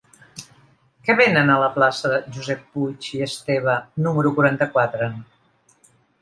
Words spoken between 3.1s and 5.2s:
i Esteve número quaranta-quatre?